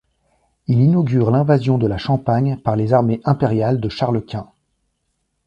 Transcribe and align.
Il 0.65 0.81
inaugure 0.81 1.29
l'invasion 1.29 1.77
de 1.77 1.85
la 1.85 1.99
Champagne 1.99 2.57
par 2.57 2.75
les 2.75 2.91
armées 2.91 3.21
impériales 3.23 3.79
de 3.79 3.87
Charles 3.87 4.25
Quint. 4.25 4.49